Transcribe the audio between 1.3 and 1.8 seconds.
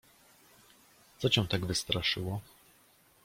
tak